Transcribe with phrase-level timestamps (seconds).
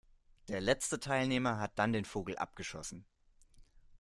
[0.47, 3.05] Der letzte Teilnehmer hat dann den Vogel abgeschossen.